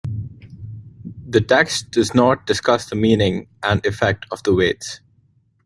[1.27, 4.99] The text does not discuss the meaning and effect of the weights.